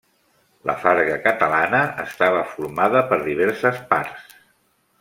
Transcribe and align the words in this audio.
La 0.69 0.75
farga 0.85 1.17
catalana 1.25 1.81
estava 2.05 2.41
formada 2.55 3.05
per 3.13 3.21
diverses 3.29 3.79
parts. 3.93 4.35